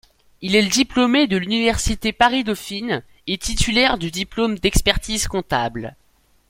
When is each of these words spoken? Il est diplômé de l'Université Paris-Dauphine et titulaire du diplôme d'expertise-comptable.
Il 0.41 0.55
est 0.55 0.65
diplômé 0.65 1.27
de 1.27 1.37
l'Université 1.37 2.11
Paris-Dauphine 2.11 3.03
et 3.27 3.37
titulaire 3.37 3.99
du 3.99 4.09
diplôme 4.09 4.57
d'expertise-comptable. 4.57 5.95